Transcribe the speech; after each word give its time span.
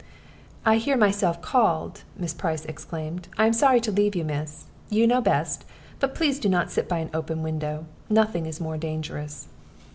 "I 0.65 0.77
hear 0.77 0.97
myself 0.97 1.43
called," 1.43 2.01
Mrs. 2.19 2.37
Price 2.39 2.65
exclaimed. 2.65 3.27
"I 3.37 3.45
am 3.45 3.53
sorry 3.53 3.79
to 3.81 3.91
leave 3.91 4.15
you, 4.15 4.23
miss. 4.25 4.63
You 4.89 5.05
know 5.05 5.21
best. 5.21 5.63
But 5.99 6.15
please 6.15 6.43
not 6.43 6.69
to 6.69 6.73
sit 6.73 6.89
by 6.89 6.97
an 6.97 7.11
open 7.13 7.43
window; 7.43 7.85
nothing 8.09 8.47
is 8.47 8.59
more 8.59 8.77
dangerous." 8.79 9.47